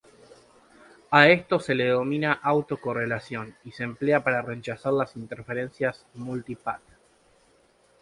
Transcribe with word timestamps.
A 1.11 1.27
esto 1.27 1.59
se 1.59 1.75
le 1.75 1.83
denomina 1.83 2.33
autocorrelación 2.41 3.53
y 3.63 3.71
se 3.73 3.83
emplea 3.83 4.23
para 4.23 4.41
rechazar 4.41 4.93
las 4.93 5.15
interferencias 5.15 6.07
"multi-path. 6.15 6.81